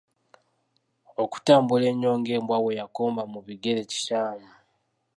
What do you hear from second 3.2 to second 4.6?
mu bigere kikyamu.